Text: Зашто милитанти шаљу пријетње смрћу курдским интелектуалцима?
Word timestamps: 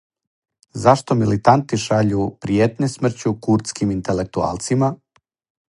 Зашто 0.85 1.17
милитанти 1.19 1.79
шаљу 1.83 2.25
пријетње 2.45 2.91
смрћу 2.95 3.35
курдским 3.49 3.95
интелектуалцима? 3.97 4.93